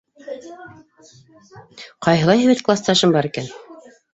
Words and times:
Ҡайһылай 2.07 2.43
һәйбәт 2.45 2.67
класташым 2.71 3.17
бар 3.19 3.29
икән! 3.31 3.53